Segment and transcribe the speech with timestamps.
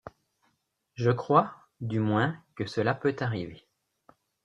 [0.95, 3.67] Je crois, du moins, que cela peut arriver.